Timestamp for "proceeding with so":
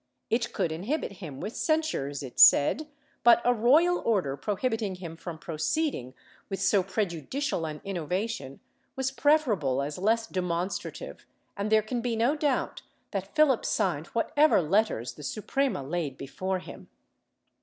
5.37-6.81